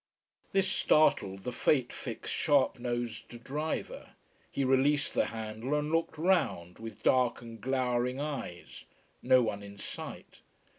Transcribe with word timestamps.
This 0.51 0.67
startled 0.67 1.43
the 1.43 1.51
fate 1.51 1.93
fixed, 1.93 2.33
sharp 2.33 2.79
nosed 2.79 3.43
driver. 3.43 4.13
He 4.51 4.63
released 4.65 5.13
the 5.13 5.25
handle 5.25 5.75
and 5.77 5.91
looked 5.91 6.17
round, 6.17 6.79
with 6.79 7.03
dark 7.03 7.43
and 7.43 7.61
glowering 7.61 8.19
eyes. 8.19 8.85
No 9.21 9.43
one 9.43 9.61
in 9.61 9.77
sight. 9.77 10.39